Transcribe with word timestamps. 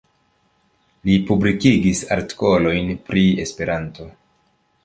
Li 1.09 1.17
publikigis 1.27 2.01
artikolojn 2.17 2.91
pri 3.11 3.29
Esperanto. 3.45 4.09